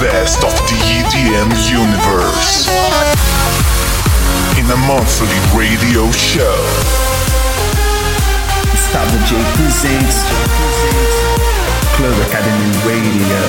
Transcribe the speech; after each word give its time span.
best 0.00 0.44
of 0.44 0.52
the 0.68 0.76
EDM 0.92 1.48
universe 1.72 2.68
in 4.60 4.68
a 4.68 4.76
monthly 4.84 5.40
radio 5.56 6.10
show. 6.12 6.60
Gustavo 8.68 9.16
J 9.24 9.40
presents 9.56 10.20
Club 11.96 12.12
Academy 12.28 12.76
Radio. 12.84 13.40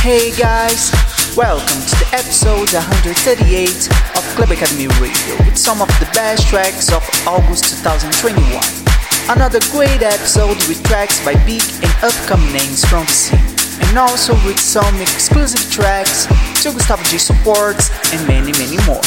Hey 0.00 0.32
guys, 0.32 0.90
welcome 1.36 1.82
to 1.84 1.96
the 2.00 2.08
episode 2.12 2.72
138 2.72 3.68
of 4.16 4.24
Club 4.34 4.50
Academy 4.50 4.88
Radio 4.96 5.36
with 5.44 5.58
some 5.58 5.82
of 5.82 5.88
the 6.00 6.08
best 6.14 6.48
tracks 6.48 6.90
of 6.90 7.04
August 7.26 7.68
2021. 7.84 8.82
Another 9.28 9.60
great 9.70 10.00
episode 10.02 10.56
with 10.68 10.82
tracks 10.84 11.22
by 11.22 11.34
big 11.44 11.62
and 11.84 11.92
upcoming 12.02 12.52
names 12.52 12.82
from 12.84 13.04
the 13.04 13.12
scene, 13.12 13.61
and 13.88 13.98
also 13.98 14.34
with 14.46 14.58
some 14.58 15.00
exclusive 15.00 15.70
tracks 15.70 16.26
to 16.62 16.72
Gustavo 16.72 17.02
J 17.04 17.18
supports 17.18 17.90
and 18.12 18.26
many, 18.26 18.52
many 18.52 18.78
more. 18.86 19.02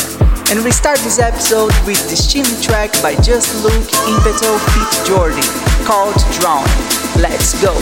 And 0.49 0.63
we 0.63 0.72
start 0.72 0.99
this 0.99 1.20
episode 1.20 1.73
with 1.86 1.98
the 2.09 2.16
steamy 2.16 2.55
track 2.62 2.94
by 3.02 3.16
Just 3.22 3.63
Look 3.63 3.85
Inpetto 4.05 4.58
Pete 4.73 5.08
Jordan 5.08 5.41
called 5.85 6.16
Drown. 6.38 6.66
Let's 7.18 7.59
go. 7.62 7.73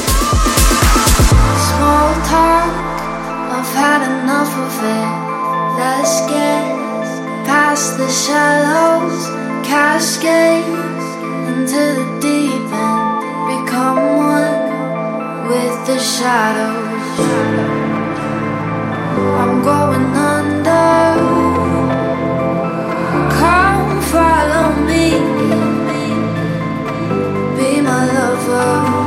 Small 1.67 2.13
talk, 2.23 2.71
I've 3.51 3.73
had 3.75 4.01
enough 4.07 4.53
of 4.55 4.73
it. 4.79 5.33
Let's 5.77 6.21
get 6.31 6.83
past 7.45 7.97
the 7.97 8.07
shallows, 8.07 9.27
cascade 9.67 10.63
into 11.51 11.81
the 11.99 12.07
deep 12.21 12.71
end, 12.71 13.65
become 13.65 13.97
one 14.17 14.62
with 15.47 15.85
the 15.87 15.99
shadows. 15.99 17.19
I'm 19.41 19.61
going 19.61 20.05
under. 20.35 21.19
Come 23.39 24.01
follow 24.13 24.67
me, 24.87 25.05
be 27.57 27.81
my 27.81 28.05
lover. 28.05 29.02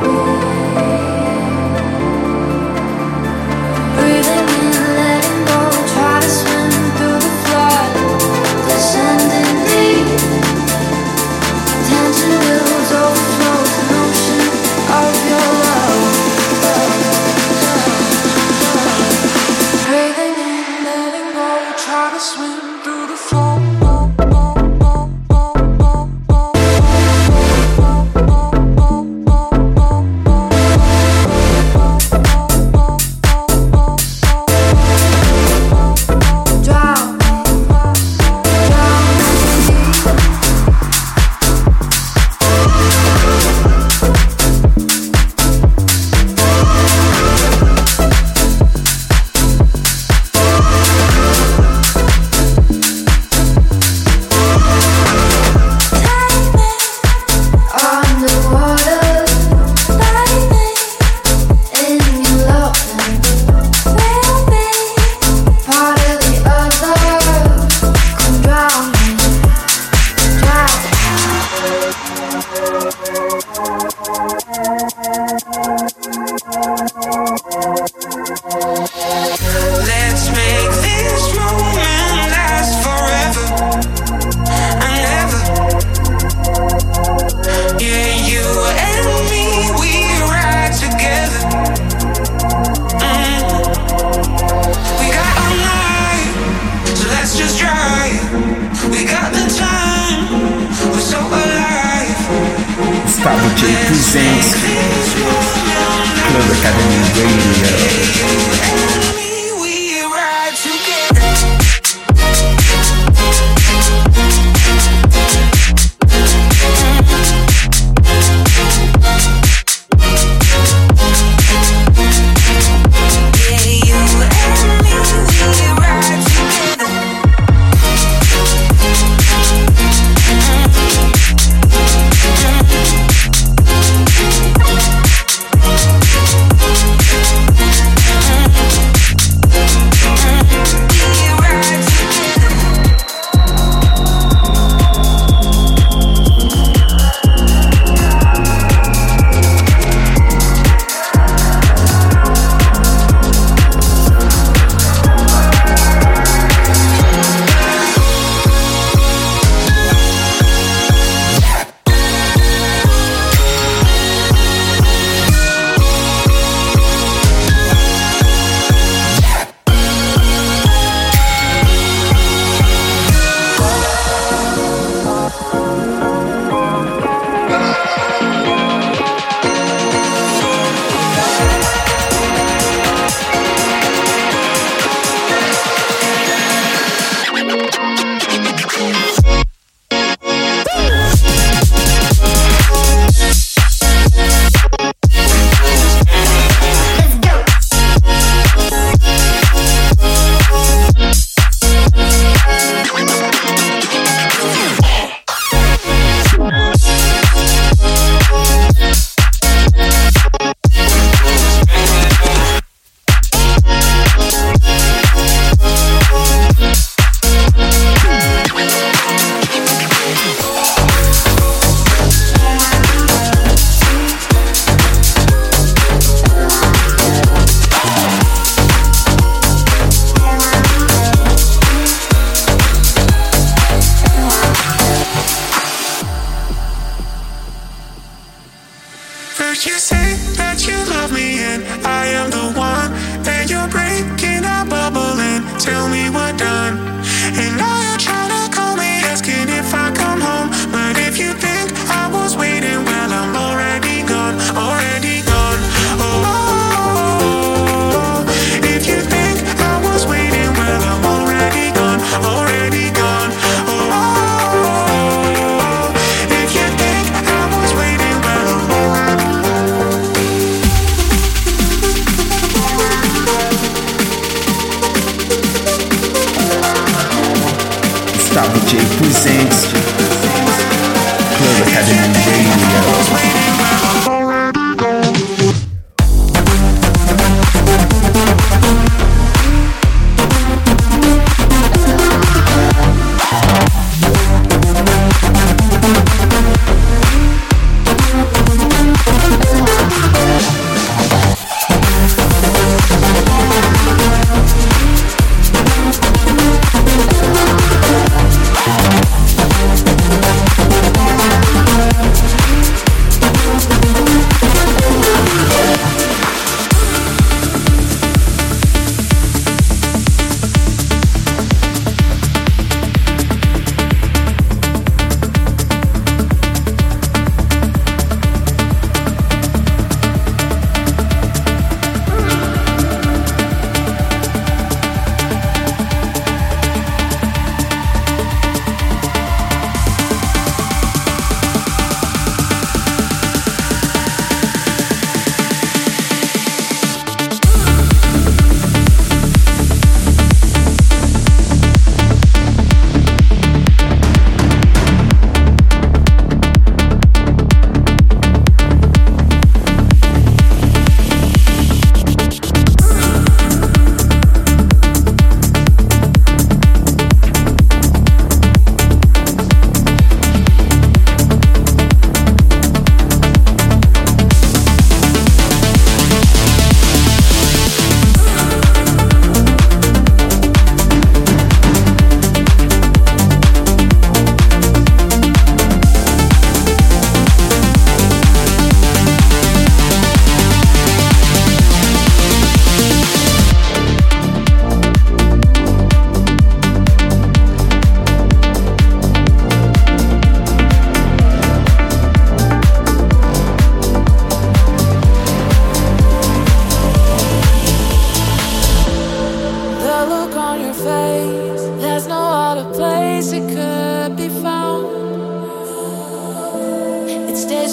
J 104.17 104.66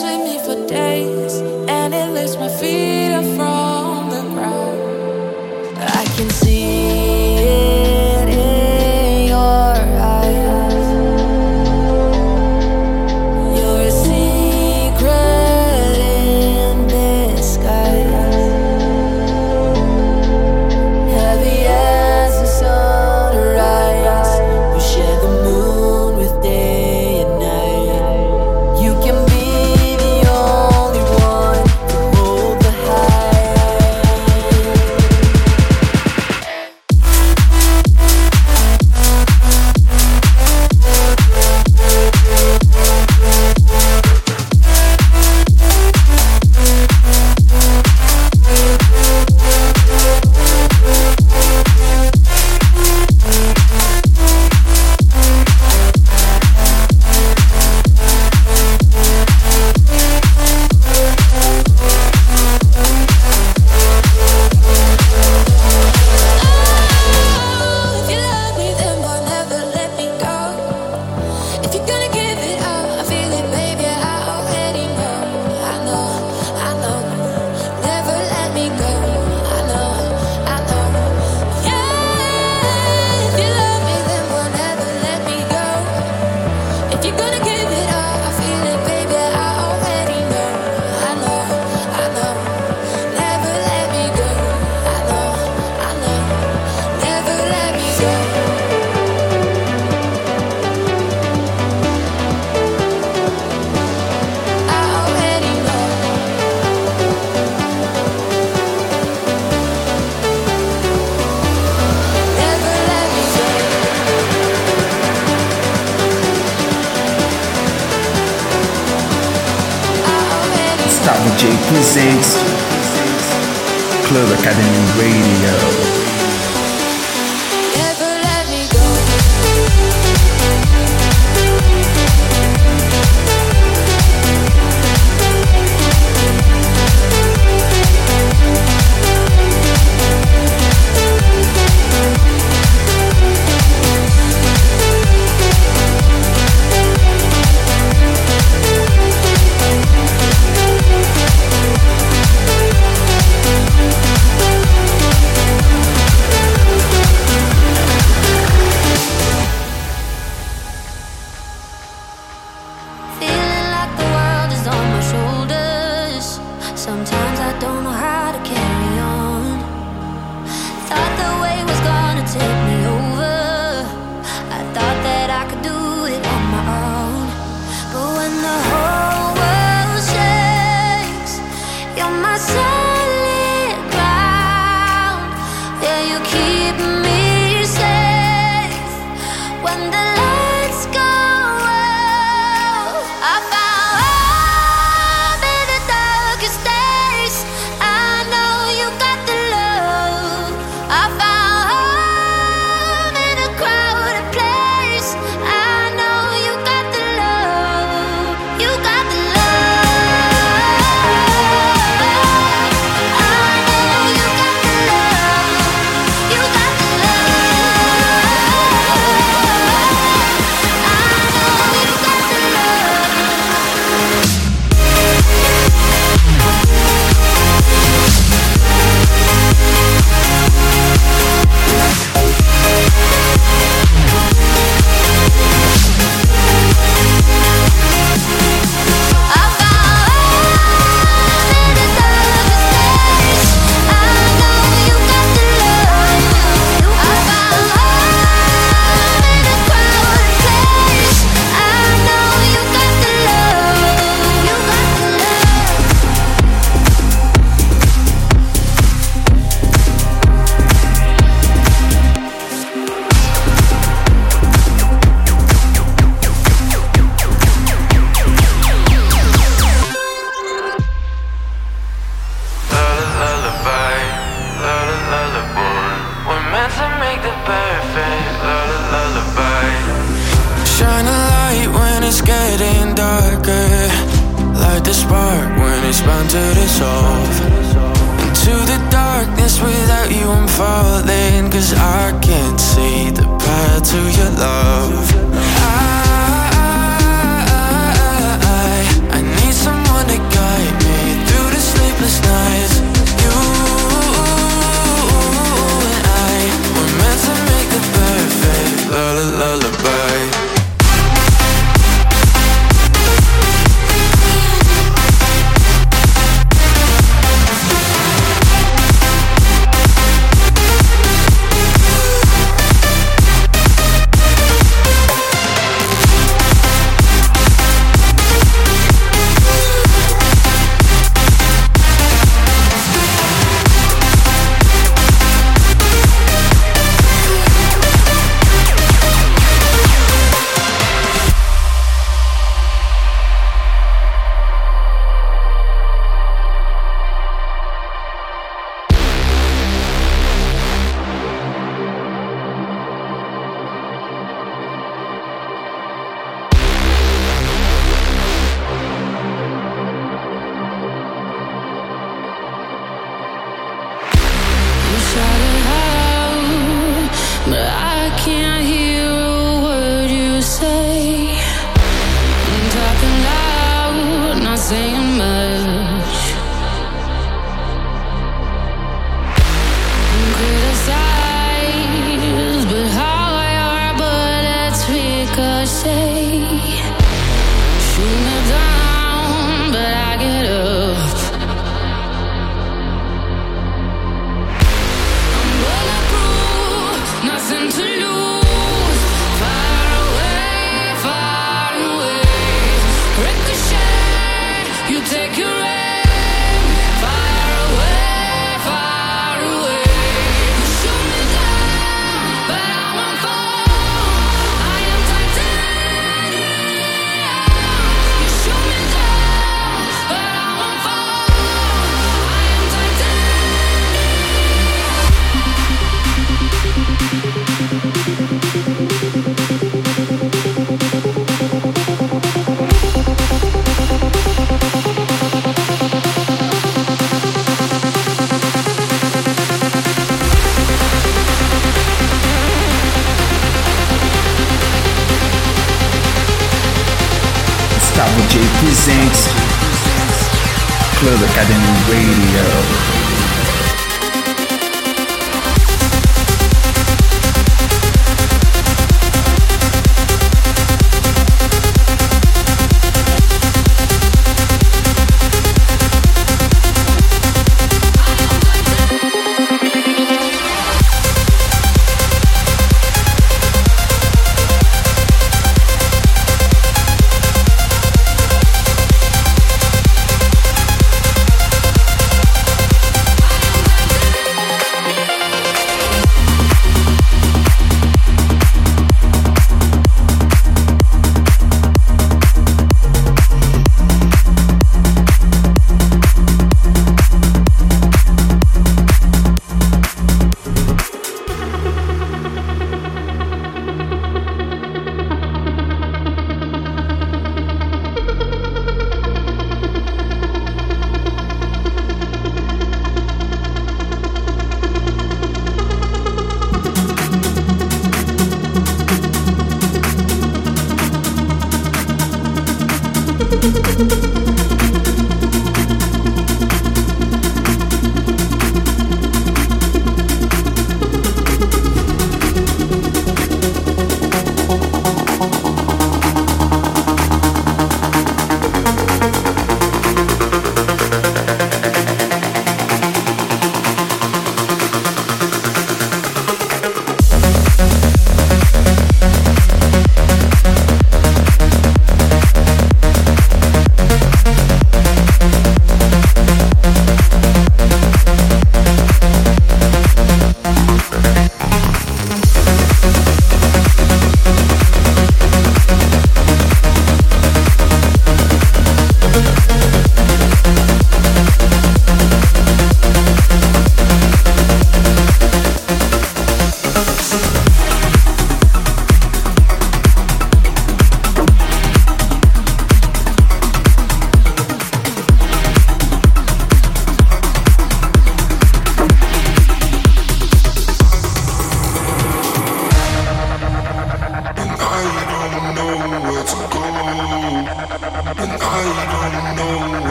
with 0.00 0.24
me 0.24 0.38
for 0.38 0.66
days, 0.66 1.34
and 1.68 1.92
it 1.92 2.10
lifts 2.12 2.36
my 2.36 2.48
feet 2.48 3.12
up 3.12 3.24
from. 3.36 3.51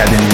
Academy 0.00 0.29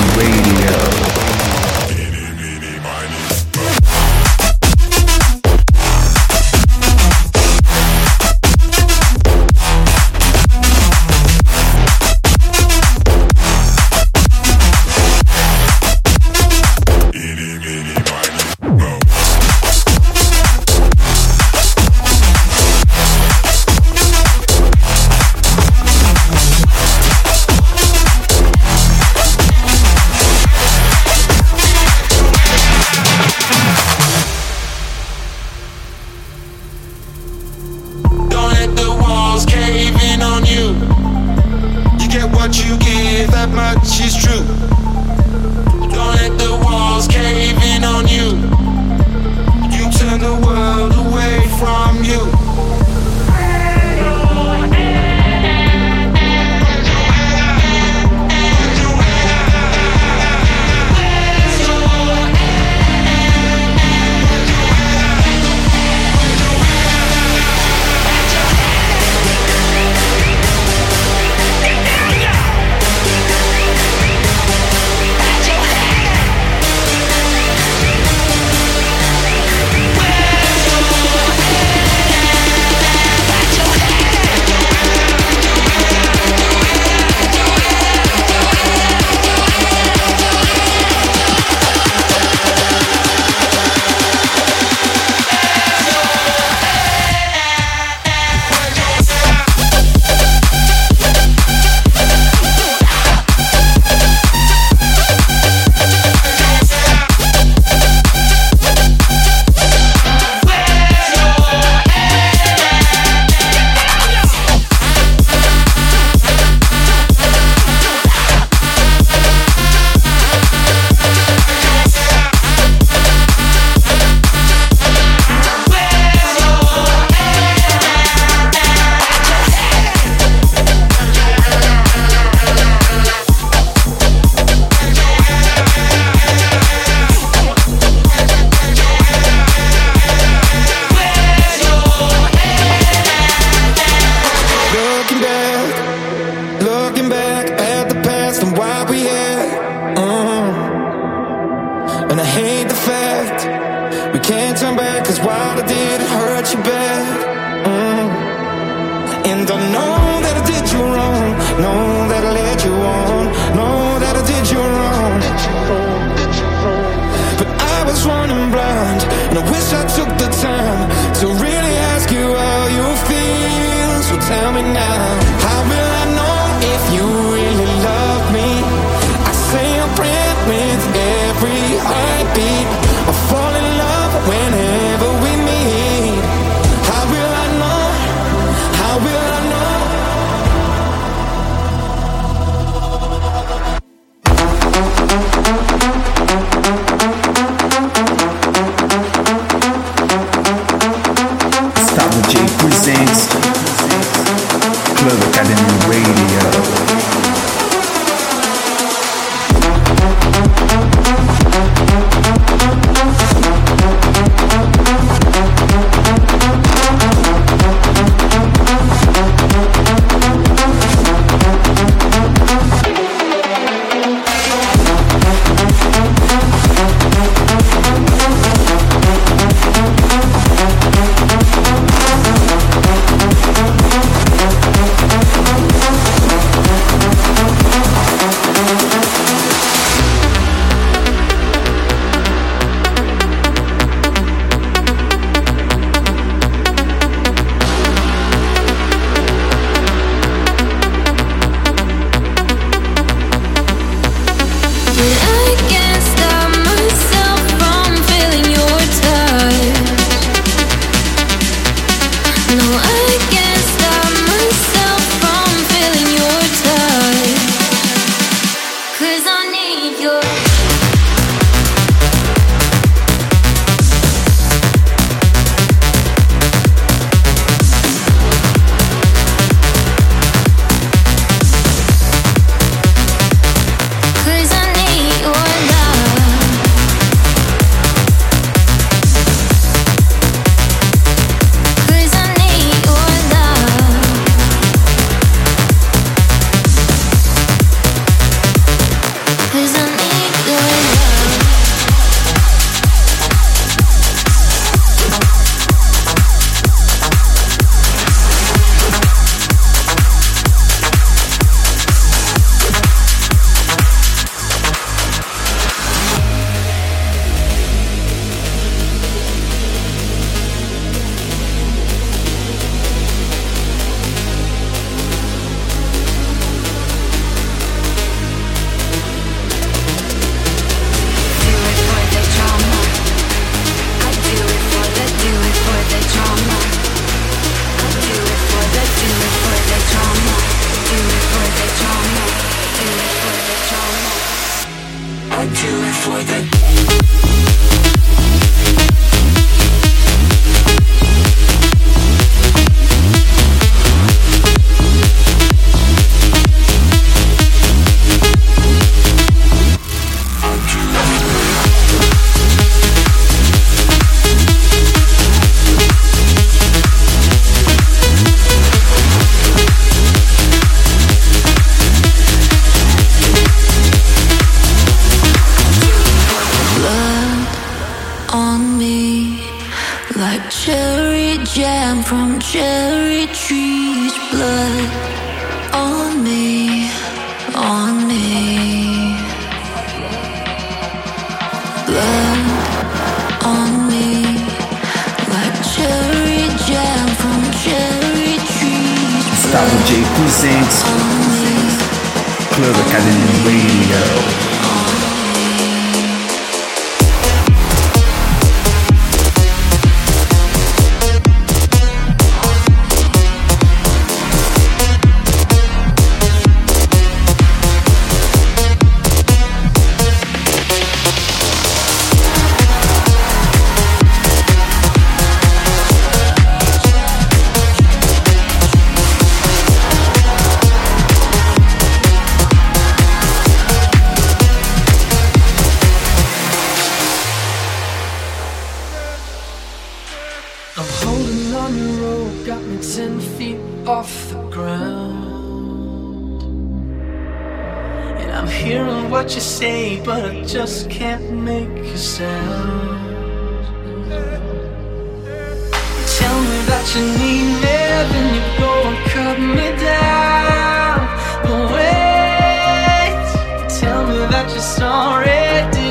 for. 465.25 465.86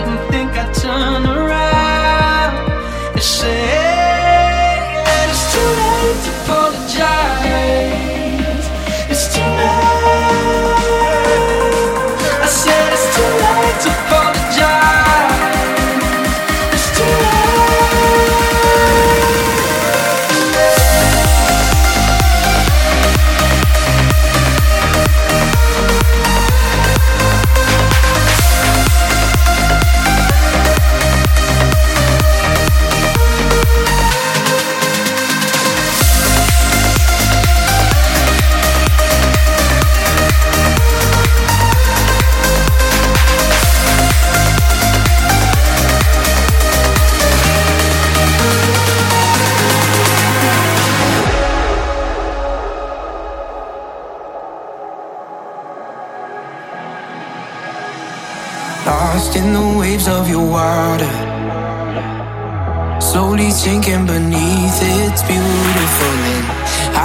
sinking 63.65 64.05
beneath. 64.05 64.79
It's 65.01 65.23
beautiful, 65.25 66.15
and 66.33 66.45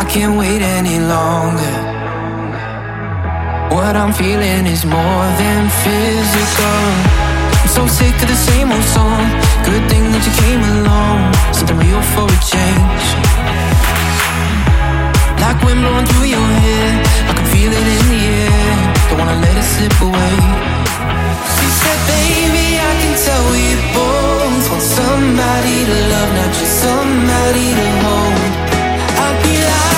I 0.00 0.04
can't 0.12 0.36
wait 0.36 0.60
any 0.60 0.98
longer. 1.14 1.76
What 3.74 3.96
I'm 3.96 4.12
feeling 4.12 4.62
is 4.74 4.84
more 4.84 5.26
than 5.40 5.60
physical. 5.82 6.82
I'm 7.60 7.70
so 7.78 7.82
sick 7.98 8.12
of 8.24 8.28
the 8.28 8.40
same 8.48 8.68
old 8.76 8.88
song. 8.96 9.24
Good 9.68 9.84
thing 9.90 10.04
that 10.12 10.22
you 10.28 10.34
came 10.44 10.62
along. 10.74 11.18
Something 11.56 11.78
real 11.80 12.02
for 12.12 12.28
a 12.28 12.40
change. 12.52 13.04
Like 15.42 15.58
wind 15.64 15.80
blowing 15.80 16.06
through 16.10 16.28
your 16.36 16.48
hair. 16.64 16.88
I 17.30 17.32
can 17.38 17.46
feel 17.54 17.72
it 17.72 17.86
in 17.96 18.04
the 18.12 18.22
air. 18.44 18.72
Don't 19.08 19.18
wanna 19.22 19.38
let 19.46 19.54
it 19.62 19.68
slip 19.74 19.96
away. 20.08 20.36
She 21.56 21.66
said, 21.80 22.00
baby, 22.12 22.66
I 22.90 22.92
can 23.00 23.14
tell 23.24 23.44
we 23.48 23.64
both 23.96 24.39
somebody 24.80 25.84
to 25.84 25.96
love, 26.12 26.30
not 26.34 26.52
just 26.54 26.74
somebody 26.82 27.66
to 27.78 27.86
hold. 28.02 28.40
I'd 29.24 29.42
be 29.42 29.54
like. 29.64 29.89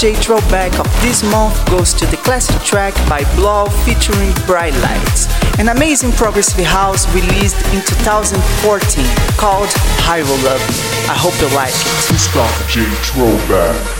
DJ 0.00 0.16
throwback 0.16 0.78
of 0.78 0.86
this 1.02 1.22
month 1.22 1.68
goes 1.68 1.92
to 1.92 2.06
the 2.06 2.16
classic 2.16 2.58
track 2.62 2.94
by 3.06 3.20
3LAU 3.20 3.68
featuring 3.84 4.32
Bright 4.46 4.72
Lights, 4.80 5.28
an 5.58 5.68
amazing 5.68 6.10
progressive 6.12 6.64
house 6.64 7.06
released 7.14 7.58
in 7.74 7.84
2014 7.84 9.04
called 9.36 9.68
How 10.00 10.14
You 10.14 10.24
Love. 10.24 10.62
I 11.06 11.12
hope 11.12 11.38
you 11.38 11.54
like 11.54 11.74
it. 11.74 12.08
This 12.08 12.32
throwback. 13.12 13.99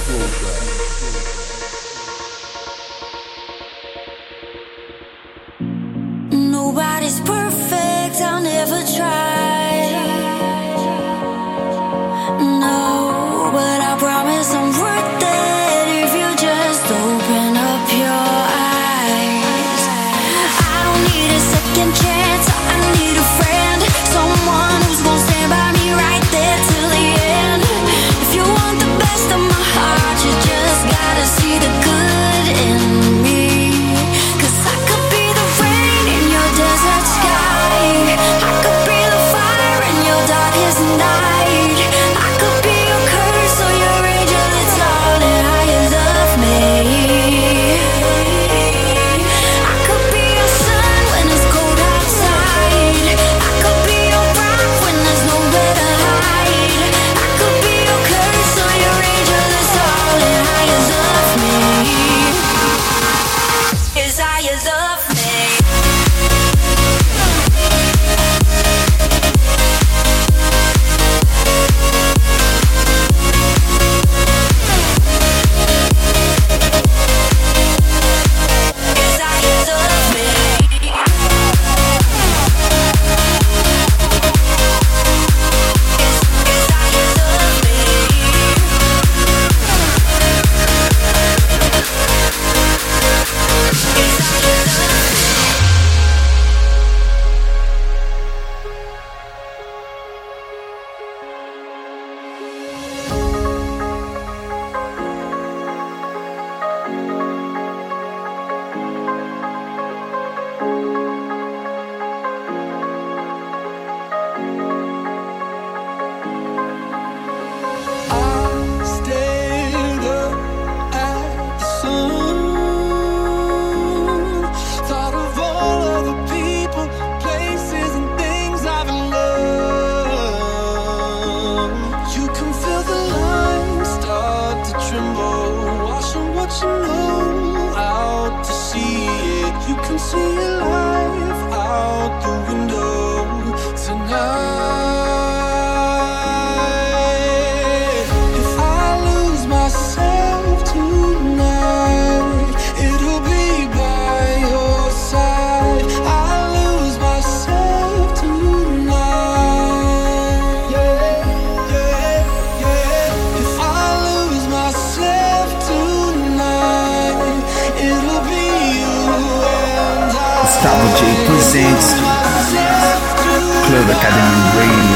Academy 173.89 174.59
rain. 174.59 174.90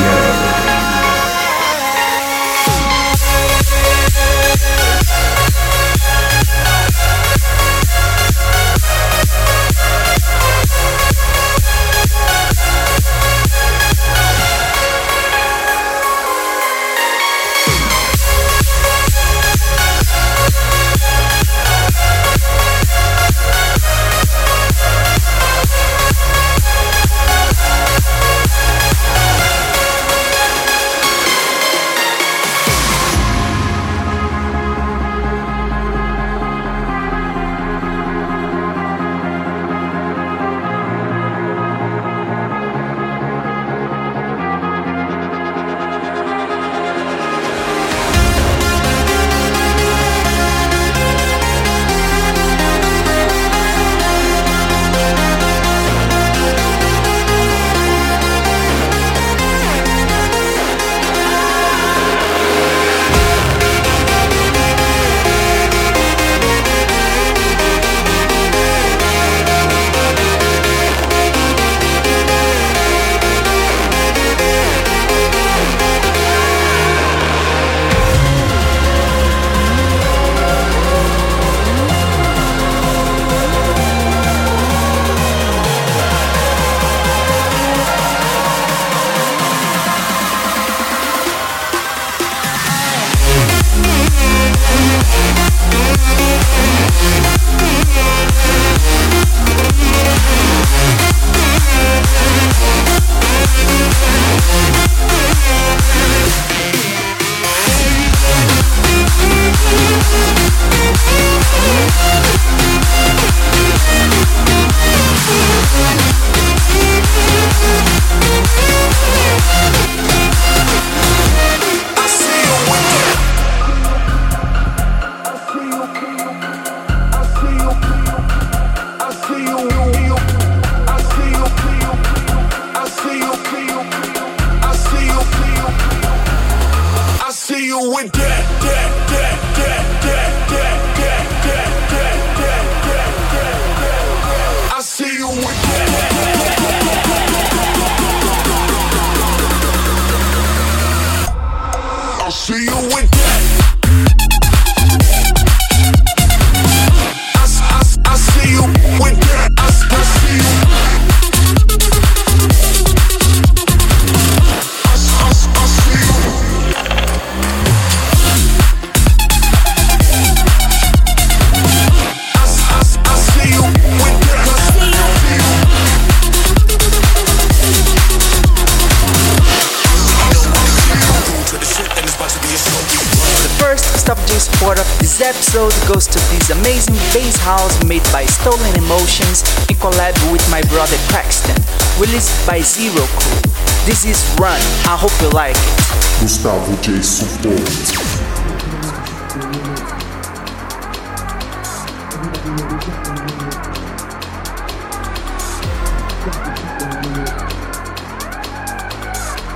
Episode 185.54 185.94
goes 185.94 186.06
to 186.08 186.18
this 186.34 186.50
amazing 186.50 186.96
bass 187.12 187.36
house 187.36 187.84
made 187.84 188.02
by 188.10 188.24
Stolen 188.26 188.74
Emotions 188.76 189.42
in 189.70 189.76
collab 189.76 190.14
with 190.32 190.42
my 190.50 190.60
brother 190.62 190.96
Crackston, 191.06 191.54
released 192.00 192.34
by 192.44 192.60
Zero 192.60 193.06
Crew. 193.14 193.40
This 193.86 194.04
is 194.04 194.18
Run, 194.40 194.58
I 194.90 194.96
hope 194.98 195.14
you 195.22 195.30
like 195.30 195.54
it. 195.54 196.20
Gustavo 196.20 196.74
J. 196.82 197.00
Support. 197.00 197.60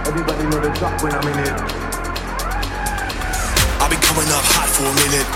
Everybody 0.07 0.45
know 0.45 0.61
the 0.61 0.71
drop 0.79 1.03
when 1.03 1.13
I'm 1.13 1.27
in 1.27 1.39
it. 1.43 1.79
I'll 3.81 3.91
be 3.91 3.97
coming 3.97 4.29
up 4.31 4.45
hot 4.55 4.69
for 4.69 4.85
a 4.85 4.95
minute. 4.95 5.28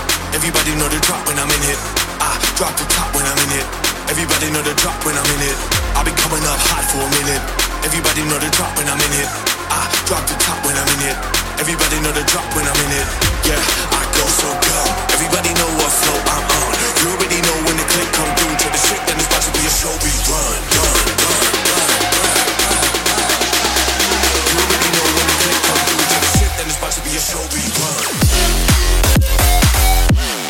Everybody 0.43 0.75
know 0.75 0.91
the 0.91 0.99
drop 1.07 1.23
when 1.23 1.39
I'm 1.39 1.47
in 1.47 1.63
it. 1.71 1.79
I 2.19 2.35
drop 2.59 2.75
the 2.75 2.83
top 2.91 3.07
when 3.15 3.23
I'm 3.23 3.39
in 3.47 3.63
it. 3.63 3.67
Everybody 4.11 4.51
know 4.51 4.59
the 4.59 4.75
drop 4.75 4.99
when 5.07 5.15
I'm 5.15 5.23
in 5.39 5.47
it. 5.47 5.55
I'll 5.95 6.03
be 6.03 6.11
coming 6.19 6.43
up 6.43 6.59
hot 6.67 6.83
for 6.83 6.99
a 6.99 7.07
minute. 7.15 7.39
Everybody 7.87 8.27
know 8.27 8.35
the 8.35 8.51
drop 8.51 8.75
when 8.75 8.83
I'm 8.91 8.99
in 8.99 9.23
it. 9.23 9.31
I 9.71 9.87
drop 10.03 10.19
the 10.27 10.35
top 10.43 10.59
when 10.67 10.75
I'm 10.75 10.83
in 10.99 11.15
it. 11.15 11.17
Everybody 11.63 11.95
know 12.03 12.11
the 12.11 12.27
drop 12.27 12.43
when 12.59 12.67
I'm 12.67 12.75
in 12.75 12.91
it. 12.91 13.07
Yeah, 13.47 13.55
I 13.95 14.03
go 14.19 14.27
so 14.27 14.51
good. 14.51 15.15
Everybody 15.15 15.55
know 15.55 15.69
what 15.79 15.87
flow 15.95 16.19
I'm 16.35 16.43
on. 16.43 16.75
You 16.99 17.07
already 17.15 17.39
know 17.39 17.57
when 17.63 17.79
the 17.79 17.87
click 17.87 18.11
come 18.11 18.27
through 18.35 18.51
to 18.51 18.67
the 18.67 18.79
shit, 18.83 18.99
then 19.07 19.15
it's 19.23 19.31
about 19.31 19.47
to 19.47 19.51
be 19.55 19.63
a 19.63 19.71
show. 19.71 19.95
We 20.03 20.11
run, 20.27 20.59
run, 20.75 20.91
run, 21.23 21.47
run, 21.71 21.87
run. 22.19 22.83
You 24.51 24.59
already 24.59 24.89
know 24.91 25.07
when 25.07 25.23
the 25.23 25.37
click 25.39 25.59
come 25.71 25.81
through 25.87 26.32
the 26.63 26.69
it's 26.69 26.77
about 26.77 26.91
to 26.91 27.01
be 27.01 27.09
a 27.09 27.19
show. 27.19 27.39
We 27.53 27.61
run. 30.17 30.42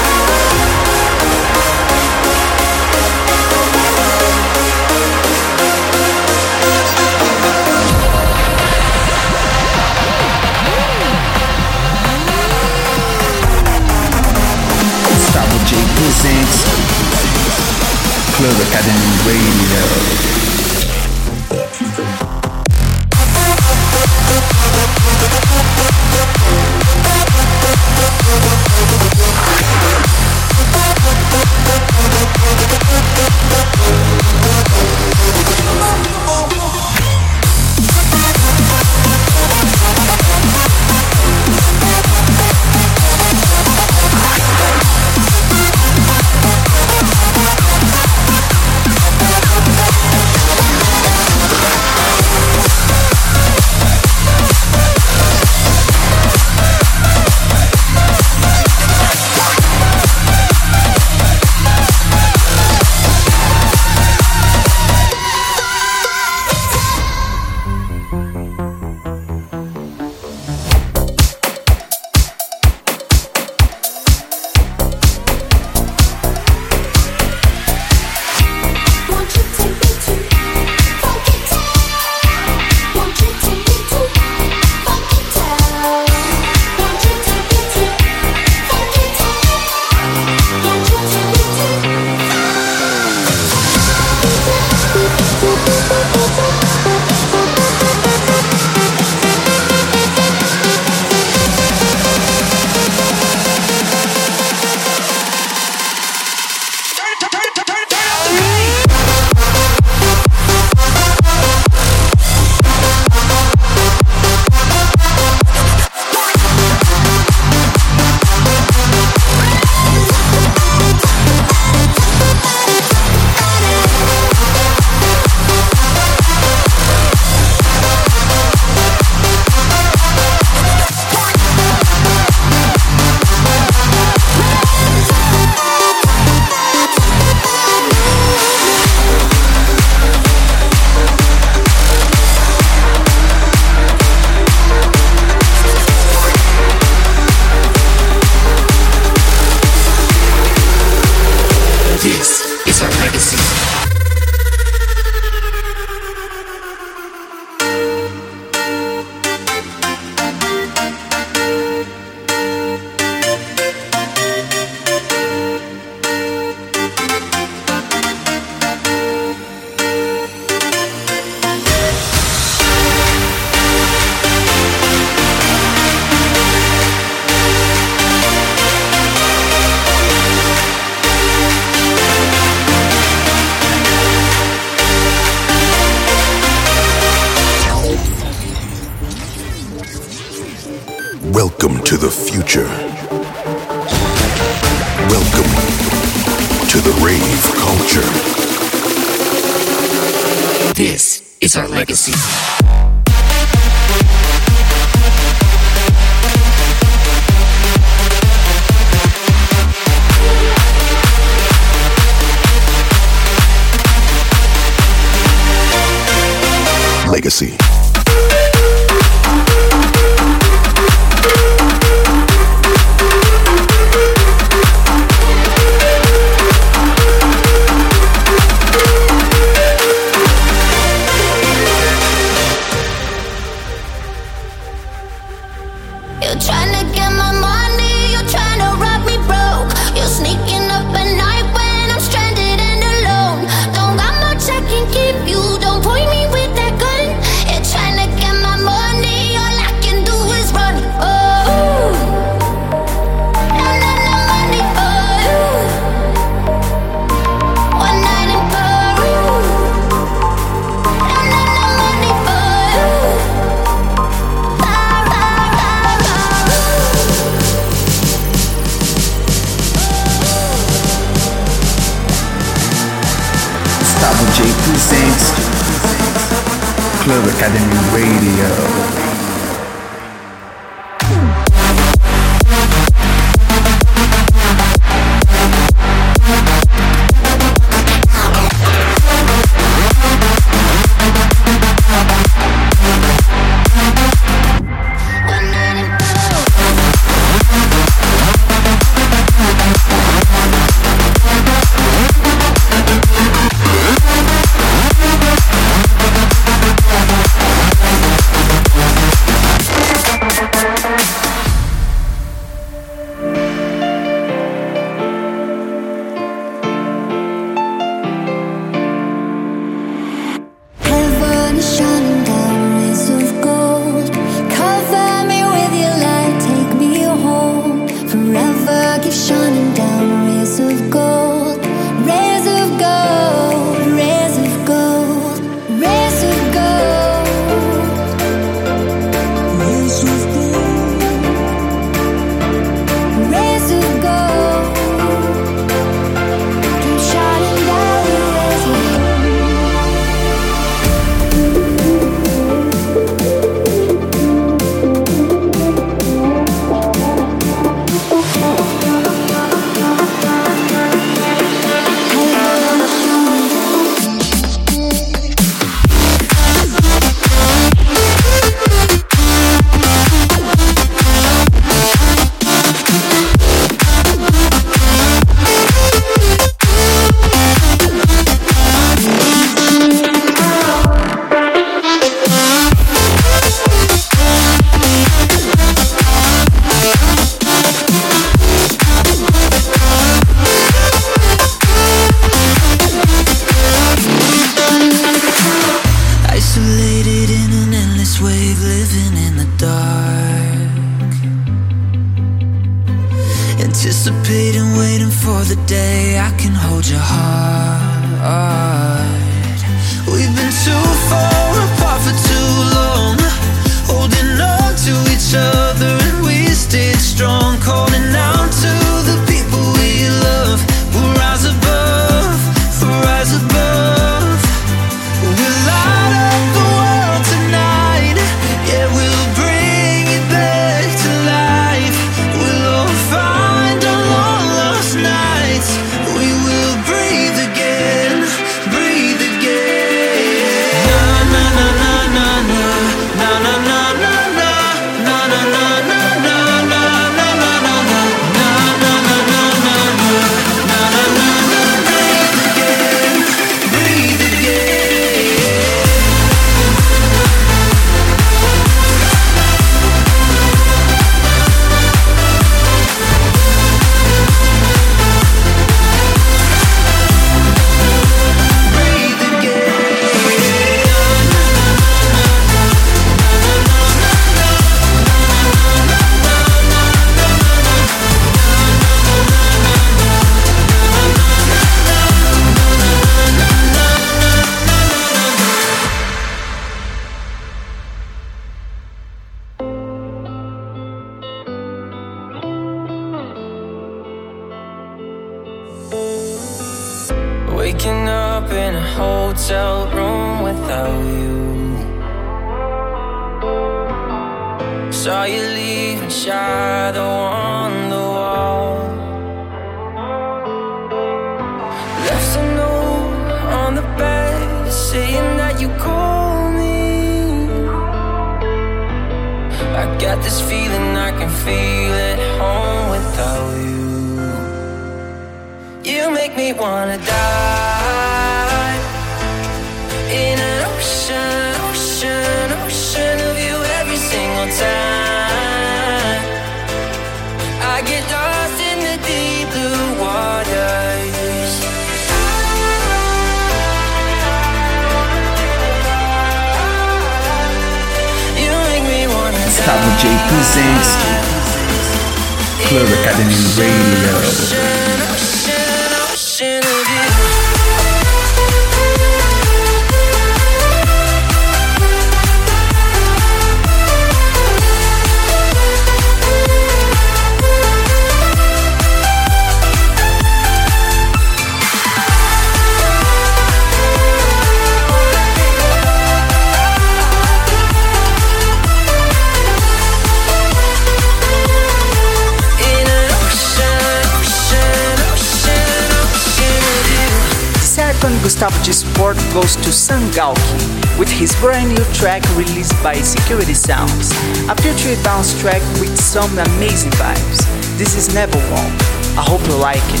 Anton 588.02 588.20
Gustavo 588.24 588.62
J's 588.64 588.78
support 588.78 589.16
goes 589.32 589.54
to 589.54 589.70
Sam 589.70 590.10
Gauki 590.10 590.98
with 590.98 591.08
his 591.08 591.36
brand 591.36 591.68
new 591.68 591.84
track 591.94 592.24
released 592.36 592.74
by 592.82 592.94
Security 592.94 593.54
Sounds, 593.54 594.10
a 594.48 594.56
future 594.56 595.00
bounce 595.04 595.40
track 595.40 595.62
with 595.78 595.96
some 595.96 596.36
amazing 596.36 596.90
vibes. 596.92 597.46
This 597.78 597.94
is 597.94 598.08
Neverwall. 598.08 598.70
I 599.16 599.22
hope 599.22 599.46
you 599.46 599.54
like 599.54 599.78
it. 599.94 600.00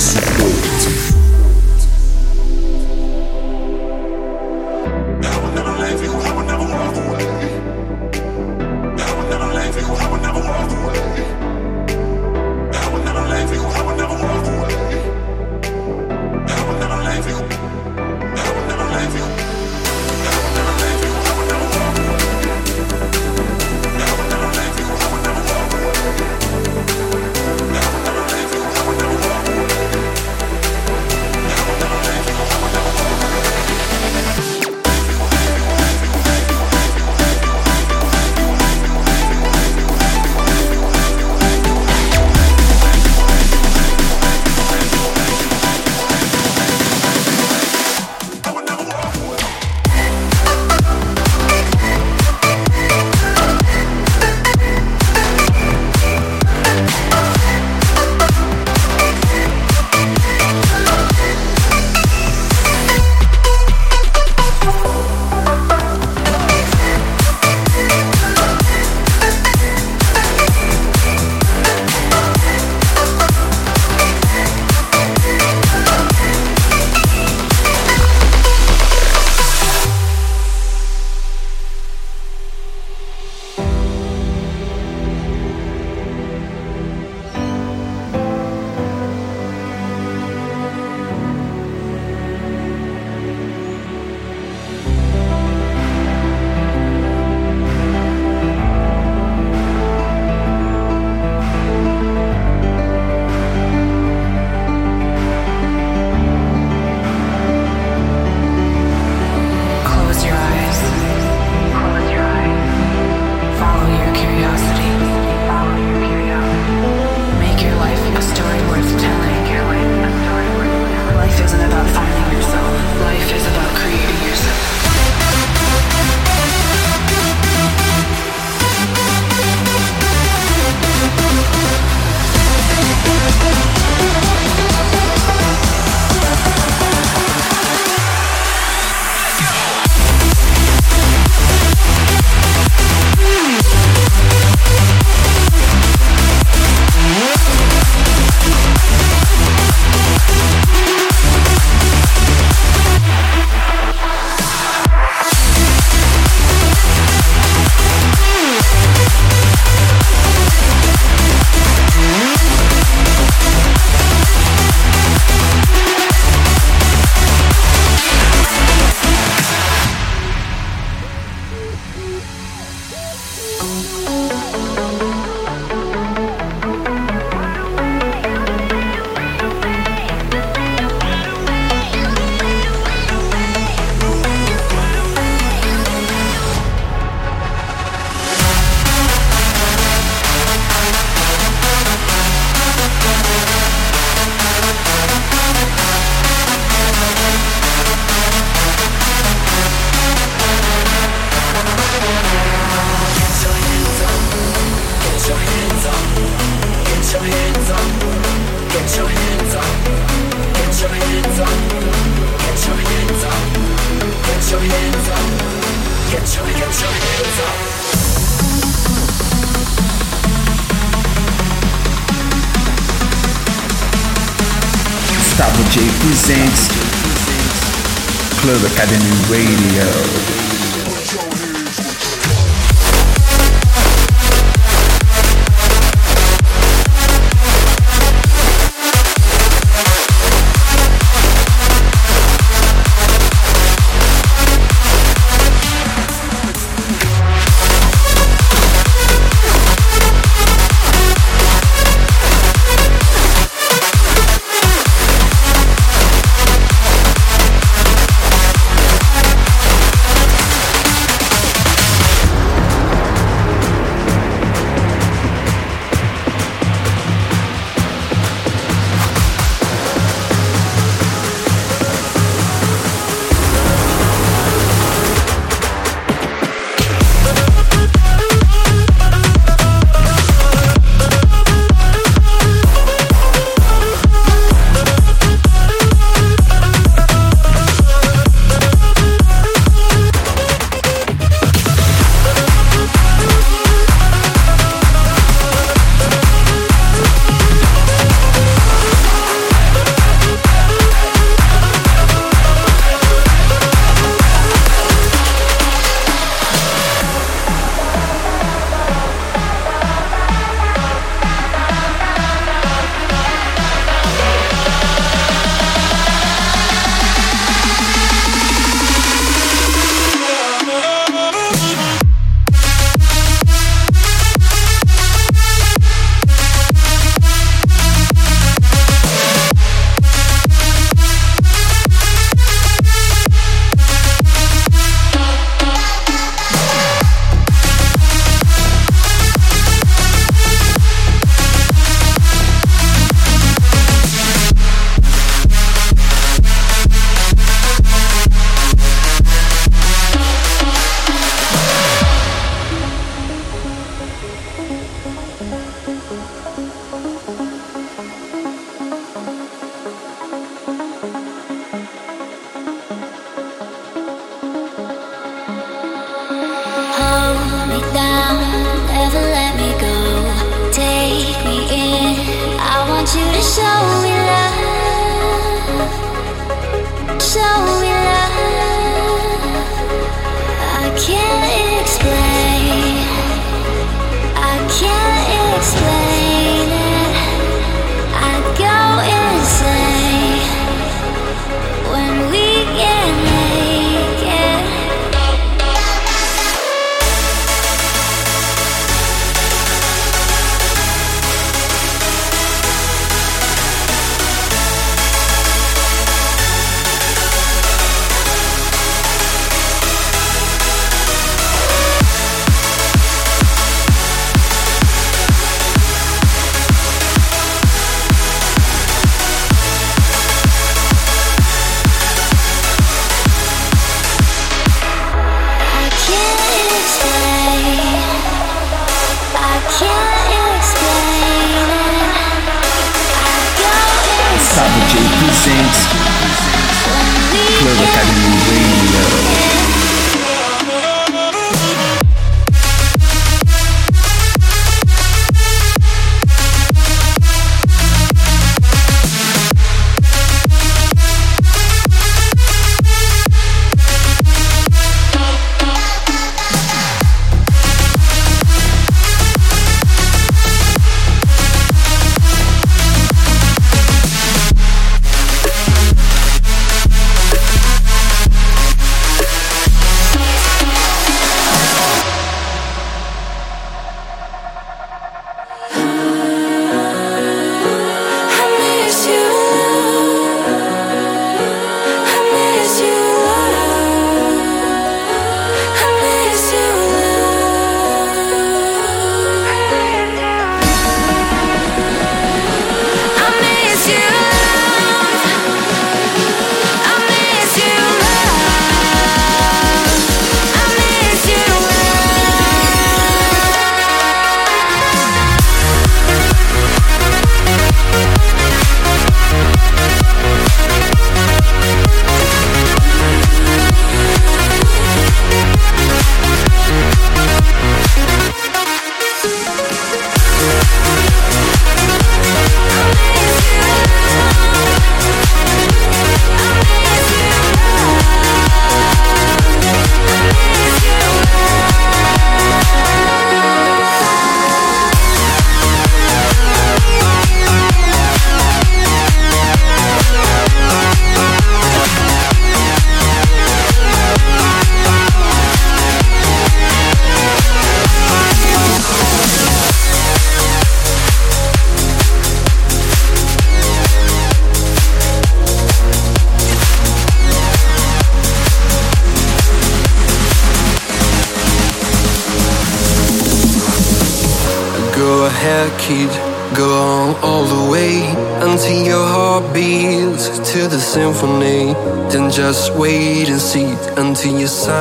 Support. 0.00 1.23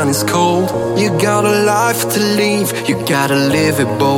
Is 0.10 0.24
cold. 0.24 1.00
You 1.00 1.10
got 1.20 1.46
a 1.46 1.64
life 1.64 2.02
to 2.14 2.20
live, 2.20 2.88
you 2.88 2.96
gotta 3.06 3.36
live 3.36 3.80
it 3.80 4.00
bold. 4.00 4.13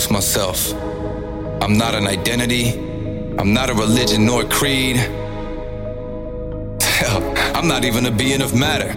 Introduce 0.00 0.10
myself. 0.10 0.72
I'm 1.62 1.76
not 1.76 1.94
an 1.94 2.06
identity, 2.06 2.70
I'm 3.38 3.52
not 3.52 3.68
a 3.68 3.74
religion 3.74 4.24
nor 4.24 4.42
a 4.42 4.48
creed. 4.48 4.96
Hell, 6.80 7.22
I'm 7.54 7.68
not 7.68 7.84
even 7.84 8.06
a 8.06 8.10
being 8.10 8.40
of 8.40 8.54
matter. 8.54 8.90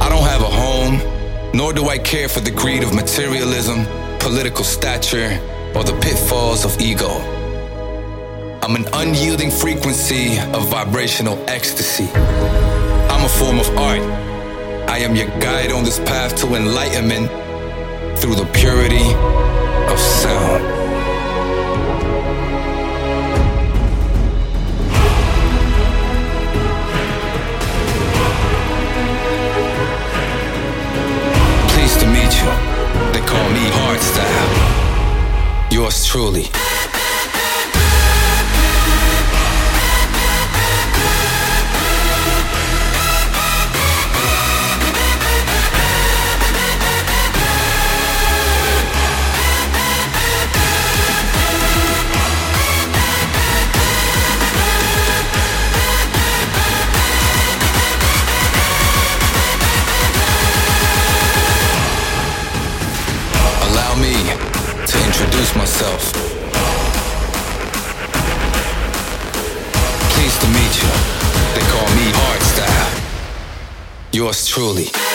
I 0.00 0.08
don't 0.08 0.28
have 0.34 0.42
a 0.42 0.52
home, 0.64 1.00
nor 1.52 1.72
do 1.72 1.88
I 1.88 1.98
care 1.98 2.28
for 2.28 2.40
the 2.40 2.52
greed 2.52 2.84
of 2.84 2.94
materialism, 2.94 3.84
political 4.20 4.64
stature, 4.64 5.40
or 5.74 5.82
the 5.82 5.98
pitfalls 6.00 6.64
of 6.64 6.80
ego. 6.80 7.10
I'm 8.62 8.76
an 8.76 8.86
unyielding 8.92 9.50
frequency 9.50 10.38
of 10.54 10.68
vibrational 10.68 11.36
ecstasy. 11.48 12.08
I'm 13.10 13.24
a 13.24 13.28
form 13.28 13.58
of 13.58 13.68
art. 13.76 14.02
I 14.88 14.98
am 14.98 15.16
your 15.16 15.28
guide 15.40 15.72
on 15.72 15.82
this 15.84 15.98
path 15.98 16.36
to 16.42 16.54
enlightenment 16.54 17.39
through 18.20 18.34
the 18.34 18.44
purity 18.52 19.14
of 19.90 19.98
sound. 19.98 20.62
Pleased 31.70 32.00
to 32.00 32.06
meet 32.08 32.32
you. 32.40 32.50
They 33.12 33.22
call 33.26 33.48
me 33.56 33.64
Hardstyle. 33.70 35.72
Yours 35.72 36.04
truly. 36.04 36.69
Yours 74.30 74.46
truly. 74.46 75.09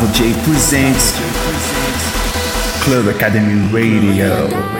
Gustavo 0.00 0.12
J 0.12 0.32
presents 0.44 1.12
Club 2.82 3.08
Academy 3.08 3.60
Radio. 3.70 4.79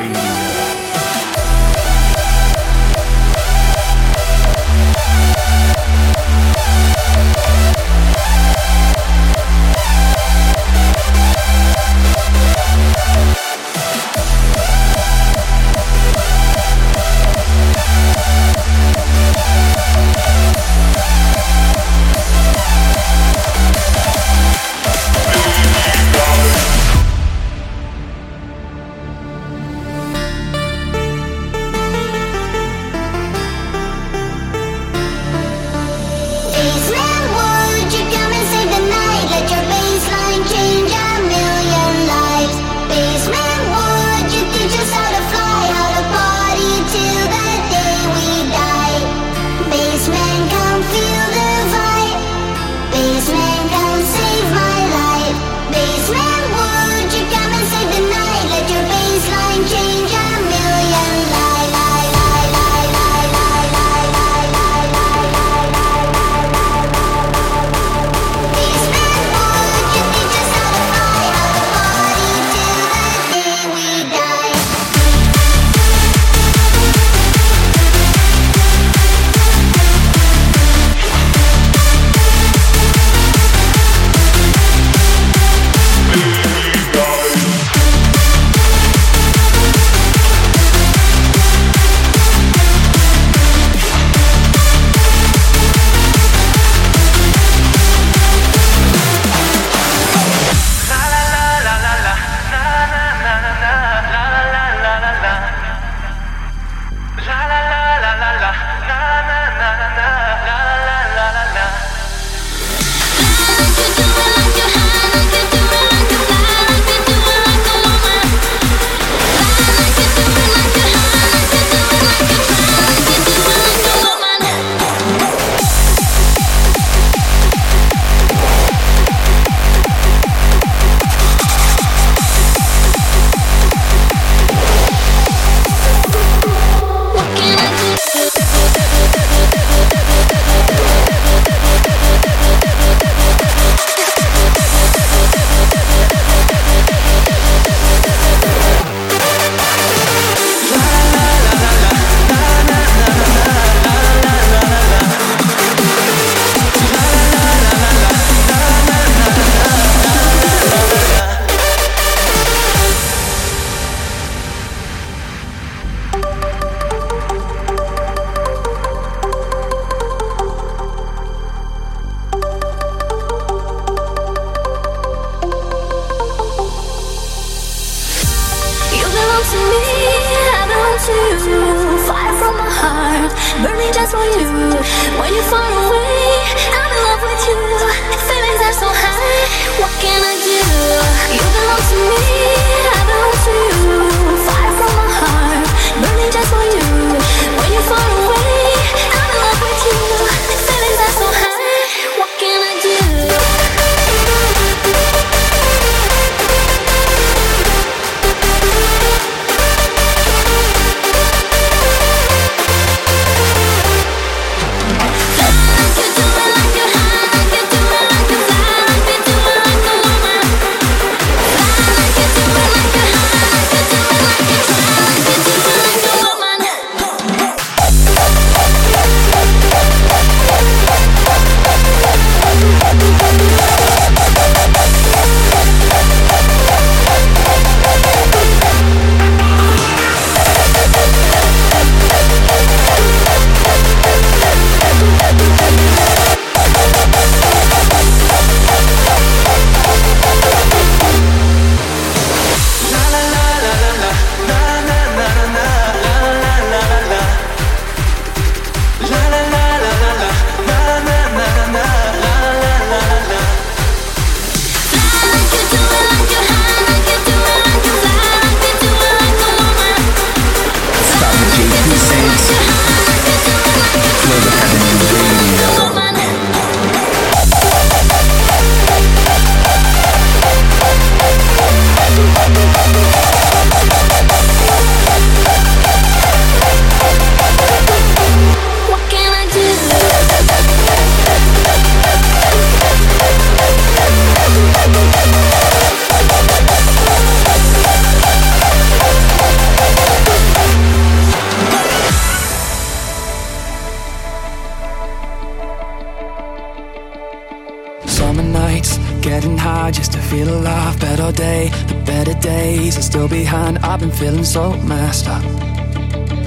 I've 314.01 314.09
been 314.09 314.17
feeling 314.17 314.45
so 314.45 314.73
messed 314.89 315.29
up. 315.29 315.45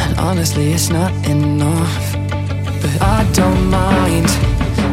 And 0.01 0.17
honestly, 0.17 0.73
it's 0.73 0.89
not 0.89 1.13
enough. 1.27 2.17
But 2.81 2.99
I 2.99 3.29
don't 3.31 3.69
mind. 3.69 4.27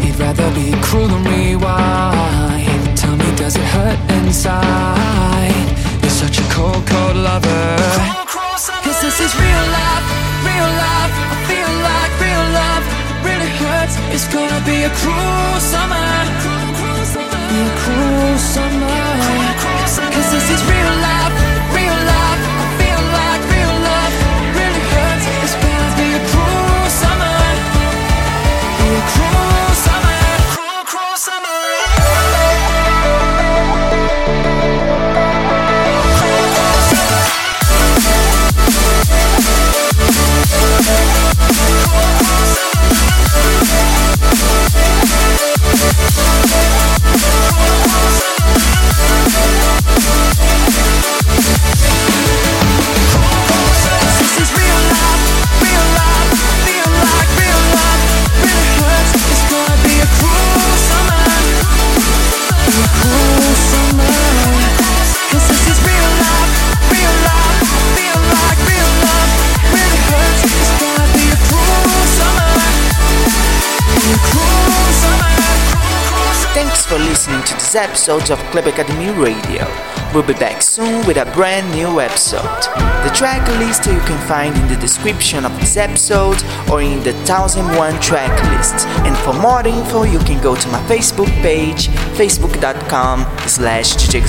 He'd 0.05 0.15
rather 0.21 0.45
be 0.53 0.77
cruel 0.83 1.09
than 1.09 1.25
rewind. 1.25 2.99
Tell 2.99 3.17
me, 3.17 3.35
does 3.35 3.57
it 3.57 3.65
hurt 3.65 3.99
inside? 4.13 5.57
You're 6.03 6.11
such 6.11 6.39
a 6.39 6.45
cold, 6.53 6.85
cold 6.85 7.17
lover. 7.17 7.77
Cause 8.85 9.01
this 9.01 9.21
is 9.25 9.33
real 9.41 9.65
life, 9.81 10.05
real 10.45 10.71
life. 10.85 11.13
I 11.33 11.37
feel 11.49 11.73
like 11.89 12.13
real 12.21 12.45
love 12.61 12.85
really 13.25 13.53
hurts. 13.57 13.97
It's 14.13 14.29
gonna 14.29 14.61
be 14.69 14.85
a 14.85 14.93
cruel 15.01 15.57
summer. 15.65 16.13
Be 17.49 17.57
a 17.57 17.73
cruel 17.81 18.37
summer. 18.37 19.01
Cause 20.13 20.29
this 20.29 20.47
is 20.53 20.61
real 20.69 20.95
life, 21.01 21.33
real 21.73 21.97
life. 22.05 22.50
This 50.01 50.30
listening 77.09 77.43
to 77.45 77.55
this 77.55 77.75
episode 77.75 78.31
of 78.31 78.39
Club 78.51 78.67
Academy 78.67 79.11
Radio. 79.11 79.65
We'll 80.13 80.27
be 80.27 80.35
back 80.35 80.61
soon 80.63 81.07
with 81.07 81.17
a 81.17 81.25
brand 81.33 81.71
new 81.75 82.01
episode. 82.01 82.63
The 83.05 83.13
track 83.15 83.47
list 83.59 83.87
you 83.87 83.99
can 84.01 84.19
find 84.27 84.57
in 84.57 84.69
the 84.69 84.77
description 84.77 85.45
of 85.45 85.53
this 85.61 85.77
episode 85.77 86.43
or 86.71 86.83
in 86.83 87.03
the 87.03 87.13
1001 87.25 88.01
track 88.01 88.33
list. 88.51 88.87
And 89.07 89.17
for 89.19 89.33
more 89.33 89.67
info, 89.67 90.03
you 90.03 90.19
can 90.21 90.43
go 90.43 90.55
to 90.55 90.69
my 90.69 90.81
Facebook 90.89 91.31
page, 91.43 91.89
facebook.com 92.19 93.27
slash 93.47 93.95
DJ 93.95 94.23